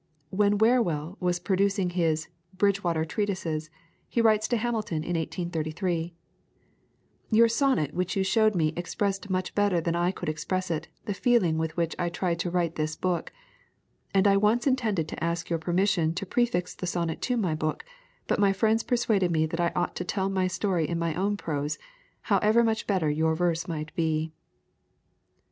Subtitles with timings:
[0.31, 3.69] When Whewell was producing his "Bridgewater Treatises,"
[4.09, 6.15] he writes to Hamilton in 1833:
[7.29, 11.13] "Your sonnet which you showed me expressed much better than I could express it the
[11.13, 13.31] feeling with which I tried to write this book,
[14.11, 17.85] and I once intended to ask your permission to prefix the sonnet to my book,
[18.25, 21.37] but my friends persuaded me that I ought to tell my story in my own
[21.37, 21.77] prose,
[22.21, 24.31] however much better your verse might be."